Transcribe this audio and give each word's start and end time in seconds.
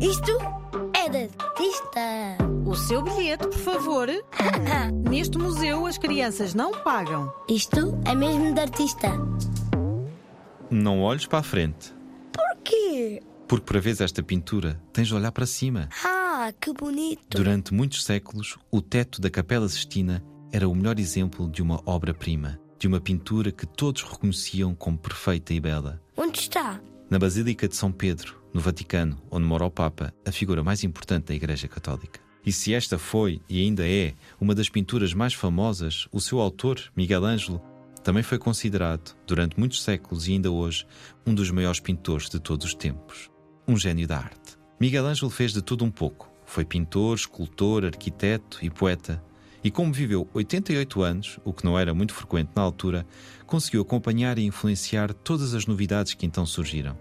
Isto 0.00 0.32
é 0.94 1.08
de 1.08 1.30
artista. 1.38 2.00
O 2.64 2.74
seu 2.74 3.02
bilhete, 3.02 3.44
por 3.48 3.58
favor. 3.58 4.08
Neste 5.10 5.38
museu 5.38 5.86
as 5.86 5.98
crianças 5.98 6.54
não 6.54 6.72
pagam. 6.82 7.32
Isto 7.48 7.98
é 8.04 8.14
mesmo 8.14 8.52
de 8.54 8.60
artista. 8.60 9.08
Não 10.70 11.00
olhes 11.02 11.26
para 11.26 11.38
a 11.38 11.42
frente, 11.42 11.94
Porquê? 12.32 13.22
porque 13.48 13.64
para 13.64 13.80
ver 13.80 14.00
esta 14.02 14.22
pintura 14.22 14.78
tens 14.92 15.08
de 15.08 15.14
olhar 15.14 15.32
para 15.32 15.46
cima. 15.46 15.88
Ah, 16.04 16.52
que 16.60 16.72
bonito. 16.74 17.38
Durante 17.38 17.72
muitos 17.72 18.04
séculos, 18.04 18.58
o 18.70 18.82
teto 18.82 19.18
da 19.20 19.30
Capela 19.30 19.68
Sistina 19.68 20.22
era 20.52 20.68
o 20.68 20.74
melhor 20.74 20.98
exemplo 21.00 21.48
de 21.50 21.62
uma 21.62 21.80
obra-prima, 21.86 22.60
de 22.78 22.86
uma 22.86 23.00
pintura 23.00 23.50
que 23.50 23.66
todos 23.66 24.02
reconheciam 24.02 24.74
como 24.74 24.98
perfeita 24.98 25.54
e 25.54 25.60
bela. 25.60 26.00
Onde 26.16 26.38
está? 26.40 26.78
Na 27.10 27.18
Basílica 27.18 27.66
de 27.66 27.74
São 27.74 27.90
Pedro, 27.90 28.36
no 28.52 28.60
Vaticano, 28.60 29.18
onde 29.30 29.46
mora 29.46 29.64
o 29.64 29.70
Papa, 29.70 30.12
a 30.26 30.30
figura 30.30 30.62
mais 30.62 30.84
importante 30.84 31.28
da 31.28 31.34
Igreja 31.34 31.66
Católica. 31.66 32.20
E 32.44 32.52
se 32.52 32.74
esta 32.74 32.98
foi 32.98 33.40
e 33.48 33.62
ainda 33.62 33.88
é 33.88 34.12
uma 34.38 34.54
das 34.54 34.68
pinturas 34.68 35.14
mais 35.14 35.32
famosas, 35.32 36.06
o 36.12 36.20
seu 36.20 36.38
autor, 36.38 36.78
Miguel 36.94 37.24
Ângelo, 37.24 37.62
também 38.04 38.22
foi 38.22 38.36
considerado, 38.36 39.16
durante 39.26 39.58
muitos 39.58 39.82
séculos 39.82 40.28
e 40.28 40.32
ainda 40.32 40.50
hoje, 40.50 40.86
um 41.26 41.34
dos 41.34 41.50
maiores 41.50 41.80
pintores 41.80 42.28
de 42.28 42.38
todos 42.38 42.66
os 42.66 42.74
tempos. 42.74 43.30
Um 43.66 43.76
gênio 43.76 44.06
da 44.06 44.18
arte. 44.18 44.58
Miguel 44.78 45.06
Ângelo 45.06 45.30
fez 45.30 45.54
de 45.54 45.62
tudo 45.62 45.86
um 45.86 45.90
pouco. 45.90 46.30
Foi 46.44 46.64
pintor, 46.64 47.16
escultor, 47.16 47.86
arquiteto 47.86 48.58
e 48.60 48.68
poeta. 48.68 49.22
E 49.68 49.70
como 49.70 49.92
viveu 49.92 50.26
88 50.32 51.02
anos, 51.02 51.38
o 51.44 51.52
que 51.52 51.62
não 51.62 51.78
era 51.78 51.92
muito 51.92 52.14
frequente 52.14 52.48
na 52.56 52.62
altura, 52.62 53.06
conseguiu 53.44 53.82
acompanhar 53.82 54.38
e 54.38 54.46
influenciar 54.46 55.12
todas 55.12 55.52
as 55.52 55.66
novidades 55.66 56.14
que 56.14 56.24
então 56.24 56.46
surgiram. 56.46 56.96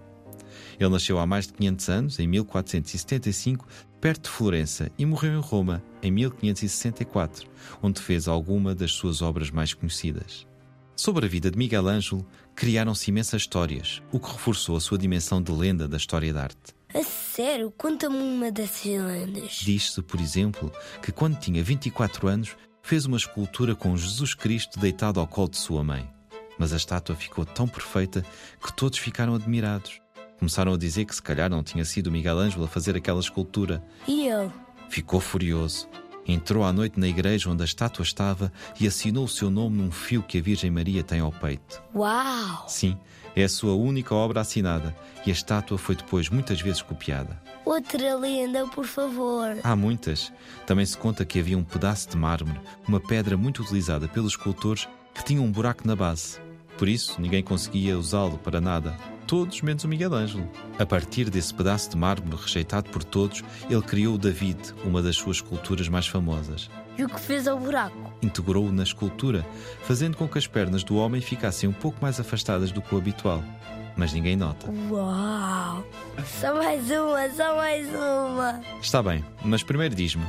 Ele 0.77 0.89
nasceu 0.89 1.17
há 1.17 1.25
mais 1.25 1.47
de 1.47 1.53
500 1.53 1.89
anos, 1.89 2.19
em 2.19 2.27
1475, 2.27 3.65
perto 4.01 4.23
de 4.23 4.29
Florença, 4.31 4.91
e 4.97 5.05
morreu 5.05 5.31
em 5.31 5.41
Roma, 5.41 5.81
em 6.03 6.11
1564, 6.11 7.49
onde 7.81 8.01
fez 8.01 8.27
alguma 8.27 8.75
das 8.75 8.91
suas 8.91 9.21
obras 9.21 9.49
mais 9.49 9.73
conhecidas. 9.73 10.45
Sobre 10.93 11.25
a 11.25 11.29
vida 11.29 11.49
de 11.49 11.57
Miguel 11.57 11.87
Ângelo, 11.87 12.27
criaram-se 12.53 13.09
imensas 13.09 13.43
histórias, 13.43 14.01
o 14.11 14.19
que 14.19 14.29
reforçou 14.29 14.75
a 14.75 14.81
sua 14.81 14.97
dimensão 14.97 15.41
de 15.41 15.53
lenda 15.53 15.87
da 15.87 15.95
história 15.95 16.33
da 16.33 16.43
arte. 16.43 16.76
A 16.93 17.03
sério, 17.03 17.71
conta-me 17.77 18.17
uma 18.17 18.51
dessas 18.51 18.85
lendas. 18.85 19.59
Diz-se, 19.61 20.01
por 20.01 20.19
exemplo, 20.19 20.71
que 21.01 21.11
quando 21.11 21.37
tinha 21.37 21.63
24 21.63 22.27
anos, 22.27 22.55
fez 22.81 23.05
uma 23.05 23.17
escultura 23.17 23.75
com 23.75 23.97
Jesus 23.97 24.33
Cristo 24.33 24.79
deitado 24.79 25.19
ao 25.19 25.27
colo 25.27 25.49
de 25.49 25.57
sua 25.57 25.83
mãe. 25.83 26.09
Mas 26.57 26.73
a 26.73 26.77
estátua 26.77 27.15
ficou 27.15 27.45
tão 27.45 27.67
perfeita 27.67 28.25
que 28.63 28.73
todos 28.73 28.97
ficaram 28.97 29.35
admirados. 29.35 29.99
Começaram 30.39 30.73
a 30.73 30.77
dizer 30.77 31.05
que 31.05 31.13
se 31.15 31.21
calhar 31.21 31.49
não 31.49 31.63
tinha 31.63 31.83
sido 31.83 32.11
Miguel 32.11 32.39
Ângelo 32.39 32.65
a 32.65 32.67
fazer 32.67 32.95
aquela 32.95 33.19
escultura. 33.19 33.83
E 34.07 34.27
ele? 34.27 34.51
Ficou 34.89 35.19
furioso. 35.19 35.87
Entrou 36.27 36.63
à 36.65 36.73
noite 36.73 36.99
na 36.99 37.07
igreja 37.07 37.49
onde 37.49 37.61
a 37.61 37.65
estátua 37.65 38.03
estava 38.03 38.51
e 38.79 38.85
assinou 38.85 39.23
o 39.23 39.29
seu 39.29 39.49
nome 39.49 39.77
num 39.77 39.91
fio 39.91 40.21
que 40.21 40.37
a 40.37 40.41
Virgem 40.41 40.69
Maria 40.69 41.03
tem 41.03 41.21
ao 41.21 41.31
peito. 41.31 41.81
Uau! 41.95 42.65
Sim, 42.67 42.97
é 43.35 43.43
a 43.43 43.49
sua 43.49 43.73
única 43.73 44.13
obra 44.13 44.41
assinada 44.41 44.95
e 45.25 45.29
a 45.29 45.33
estátua 45.33 45.77
foi 45.77 45.95
depois 45.95 46.29
muitas 46.29 46.59
vezes 46.59 46.81
copiada. 46.81 47.41
Outra 47.63 48.15
lenda, 48.15 48.67
por 48.67 48.85
favor. 48.85 49.57
Há 49.63 49.75
muitas. 49.75 50.31
Também 50.65 50.85
se 50.85 50.97
conta 50.97 51.25
que 51.25 51.39
havia 51.39 51.57
um 51.57 51.63
pedaço 51.63 52.09
de 52.09 52.17
mármore, 52.17 52.59
uma 52.87 52.99
pedra 52.99 53.37
muito 53.37 53.61
utilizada 53.61 54.07
pelos 54.07 54.33
escultores, 54.33 54.87
que 55.13 55.23
tinha 55.23 55.41
um 55.41 55.51
buraco 55.51 55.87
na 55.87 55.95
base. 55.95 56.39
Por 56.77 56.87
isso, 56.87 57.19
ninguém 57.19 57.43
conseguia 57.43 57.97
usá-lo 57.97 58.37
para 58.37 58.61
nada. 58.61 58.95
Todos 59.27 59.61
menos 59.61 59.83
o 59.83 59.89
Miguel 59.89 60.13
Ângelo. 60.13 60.49
A 60.79 60.85
partir 60.85 61.29
desse 61.29 61.53
pedaço 61.53 61.89
de 61.89 61.97
mármore 61.97 62.41
rejeitado 62.41 62.89
por 62.89 63.03
todos, 63.03 63.43
ele 63.69 63.81
criou 63.81 64.15
o 64.15 64.17
David, 64.17 64.57
uma 64.85 65.01
das 65.01 65.17
suas 65.17 65.37
esculturas 65.37 65.89
mais 65.89 66.07
famosas. 66.07 66.69
E 66.97 67.03
o 67.03 67.09
que 67.09 67.19
fez 67.19 67.45
ao 67.45 67.59
buraco? 67.59 68.13
Integrou-o 68.21 68.71
na 68.71 68.83
escultura, 68.83 69.45
fazendo 69.83 70.15
com 70.15 70.29
que 70.29 70.37
as 70.37 70.47
pernas 70.47 70.81
do 70.81 70.95
homem 70.95 71.19
ficassem 71.19 71.67
um 71.67 71.73
pouco 71.73 71.97
mais 72.01 72.21
afastadas 72.21 72.71
do 72.71 72.81
que 72.81 72.95
o 72.95 72.97
habitual. 72.97 73.43
Mas 73.97 74.13
ninguém 74.13 74.37
nota. 74.37 74.71
Uau! 74.89 75.85
Só 76.39 76.55
mais 76.55 76.89
uma, 76.89 77.29
só 77.29 77.55
mais 77.55 77.87
uma. 77.89 78.61
Está 78.81 79.03
bem, 79.03 79.25
mas 79.43 79.61
primeiro 79.61 79.93
diz-me: 79.93 80.23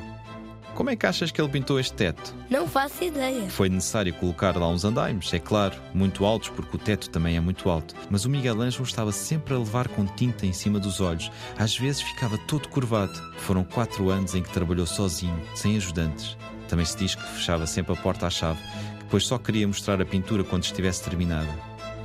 como 0.79 0.91
é 0.91 0.95
que 0.95 1.07
achas 1.07 1.33
que 1.33 1.41
ele 1.41 1.51
pintou 1.51 1.81
este 1.81 1.93
teto? 1.93 2.33
Não 2.49 2.69
faço 2.69 3.03
ideia. 3.03 3.51
Foi 3.51 3.69
necessário 3.69 4.15
colocar 4.15 4.57
lá 4.57 4.69
uns 4.69 4.85
andaimes, 4.85 5.35
é 5.35 5.41
claro, 5.41 5.75
muito 5.93 6.25
altos, 6.25 6.51
porque 6.51 6.77
o 6.77 6.79
teto 6.79 7.11
também 7.11 7.37
é 7.37 7.41
muito 7.41 7.69
alto. 7.69 7.97
Mas 8.09 8.25
o 8.25 8.31
Miguel 8.31 8.61
Ângelo 8.61 8.85
estava 8.85 9.11
sempre 9.11 9.55
a 9.55 9.59
levar 9.59 9.89
com 9.89 10.07
tinta 10.07 10.47
em 10.47 10.53
cima 10.53 10.79
dos 10.79 11.01
olhos. 11.01 11.33
Às 11.59 11.77
vezes 11.77 12.01
ficava 12.01 12.39
todo 12.47 12.69
curvado. 12.69 13.13
Foram 13.39 13.65
quatro 13.65 14.09
anos 14.09 14.37
em 14.37 14.43
que 14.45 14.53
trabalhou 14.53 14.87
sozinho, 14.87 15.37
sem 15.53 15.77
ajudantes. 15.77 16.37
Também 16.69 16.87
se 16.87 16.97
diz 16.97 17.17
que 17.17 17.27
fechava 17.27 17.67
sempre 17.67 17.95
a 17.95 17.97
porta 17.97 18.29
à 18.29 18.31
chave, 18.31 18.61
depois 19.01 19.27
só 19.27 19.37
queria 19.37 19.67
mostrar 19.67 20.01
a 20.01 20.07
pintura 20.07 20.45
quando 20.45 20.63
estivesse 20.63 21.03
terminada. 21.03 21.51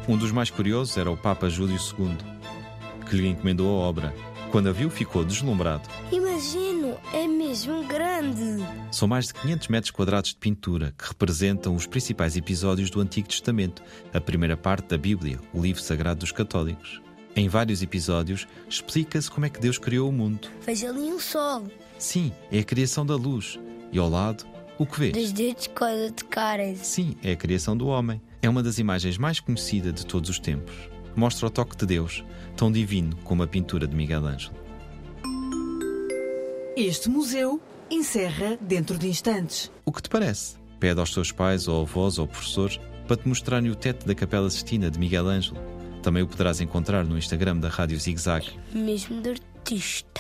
Um 0.10 0.18
dos 0.18 0.32
mais 0.32 0.50
curiosos 0.50 0.98
era 0.98 1.12
o 1.12 1.18
Papa 1.18 1.48
Júlio 1.48 1.78
II, 1.78 2.18
que 3.08 3.18
lhe 3.18 3.28
encomendou 3.28 3.70
a 3.70 3.88
obra. 3.88 4.16
Quando 4.50 4.70
a 4.70 4.72
viu, 4.72 4.90
ficou 4.90 5.24
deslumbrado. 5.24 5.88
É 7.14 7.28
mesmo 7.28 7.84
grande. 7.86 8.64
São 8.92 9.08
mais 9.08 9.28
de 9.28 9.34
500 9.36 9.68
metros 9.68 9.92
quadrados 9.92 10.32
de 10.32 10.38
pintura 10.38 10.94
que 10.98 11.08
representam 11.08 11.76
os 11.76 11.86
principais 11.86 12.36
episódios 12.36 12.90
do 12.90 13.02
Antigo 13.02 13.28
Testamento, 13.28 13.84
a 14.14 14.22
primeira 14.22 14.58
parte 14.58 14.88
da 14.90 14.98
Bíblia, 14.98 15.40
o 15.54 15.62
livro 15.62 15.82
sagrado 15.82 16.22
dos 16.22 16.32
católicos. 16.32 17.02
Em 17.36 17.48
vários 17.50 17.82
episódios, 17.82 18.48
explica-se 18.70 19.30
como 19.30 19.46
é 19.46 19.50
que 19.50 19.60
Deus 19.60 19.78
criou 19.78 20.10
o 20.10 20.14
mundo. 20.14 20.48
Veja 20.66 20.90
ali 20.90 21.12
um 21.12 21.20
sol. 21.20 21.64
Sim, 21.98 22.32
é 22.52 22.60
a 22.60 22.64
criação 22.64 23.06
da 23.06 23.16
luz. 23.16 23.60
E 23.92 23.98
ao 23.98 24.10
lado, 24.10 24.46
o 24.78 24.86
que 24.86 25.00
vês? 25.00 25.14
Dos 25.14 25.32
dedos 25.32 25.70
de 26.16 26.24
caras. 26.26 26.80
Sim, 26.80 27.16
é 27.24 27.32
a 27.32 27.36
criação 27.36 27.76
do 27.76 27.88
homem. 27.88 28.22
É 28.42 28.50
uma 28.50 28.62
das 28.62 28.78
imagens 28.78 29.18
mais 29.18 29.40
conhecidas 29.40 29.94
de 29.94 30.06
todos 30.06 30.30
os 30.30 30.40
tempos. 30.40 30.74
Mostra 31.16 31.48
o 31.48 31.50
toque 31.50 31.78
de 31.78 31.86
Deus, 31.86 32.24
tão 32.56 32.72
divino 32.72 33.16
como 33.24 33.44
a 33.44 33.48
pintura 33.48 33.88
de 33.88 33.96
Miguel 33.96 34.26
Ângelo. 34.26 34.56
Este 36.76 37.08
museu 37.08 37.62
encerra 37.88 38.58
dentro 38.60 38.98
de 38.98 39.08
instantes. 39.08 39.72
O 39.86 39.92
que 39.92 40.02
te 40.02 40.10
parece? 40.10 40.56
Pede 40.80 41.00
aos 41.00 41.14
teus 41.14 41.32
pais 41.32 41.68
ou 41.68 41.84
avós 41.84 42.18
ou 42.18 42.28
professores 42.28 42.80
para 43.08 43.16
te 43.16 43.28
mostrarem 43.28 43.70
o 43.70 43.76
teto 43.76 44.08
da 44.08 44.16
Capela 44.16 44.50
Sistina 44.50 44.90
de 44.90 44.98
Miguel 44.98 45.28
Ângelo. 45.28 45.62
Também 46.02 46.24
o 46.24 46.28
poderás 46.28 46.62
encontrar 46.62 47.06
no 47.06 47.16
Instagram 47.16 47.58
da 47.58 47.70
Rádio 47.70 48.00
Zig 48.00 48.20
Zag. 48.20 48.48
Mesmo 48.74 49.22
de 49.22 49.30
artista. 49.30 50.13